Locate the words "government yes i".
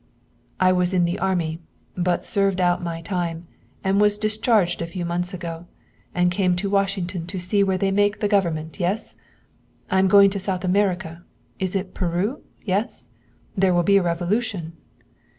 8.27-9.99